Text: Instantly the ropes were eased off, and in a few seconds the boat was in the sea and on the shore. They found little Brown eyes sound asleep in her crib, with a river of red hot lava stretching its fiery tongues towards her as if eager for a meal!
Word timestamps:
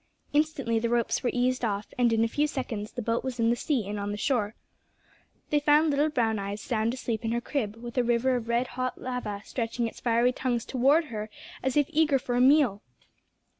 Instantly 0.33 0.79
the 0.79 0.89
ropes 0.89 1.21
were 1.21 1.29
eased 1.31 1.63
off, 1.63 1.93
and 1.95 2.11
in 2.11 2.23
a 2.23 2.27
few 2.27 2.47
seconds 2.47 2.91
the 2.93 3.03
boat 3.03 3.23
was 3.23 3.39
in 3.39 3.51
the 3.51 3.55
sea 3.55 3.87
and 3.87 3.99
on 3.99 4.09
the 4.11 4.17
shore. 4.17 4.55
They 5.51 5.59
found 5.59 5.91
little 5.91 6.09
Brown 6.09 6.39
eyes 6.39 6.59
sound 6.59 6.95
asleep 6.95 7.23
in 7.23 7.33
her 7.33 7.39
crib, 7.39 7.75
with 7.75 7.99
a 7.99 8.03
river 8.03 8.35
of 8.35 8.47
red 8.49 8.65
hot 8.69 8.99
lava 8.99 9.43
stretching 9.45 9.85
its 9.85 9.99
fiery 9.99 10.33
tongues 10.33 10.65
towards 10.65 11.09
her 11.09 11.29
as 11.61 11.77
if 11.77 11.85
eager 11.91 12.17
for 12.17 12.33
a 12.35 12.41
meal! 12.41 12.81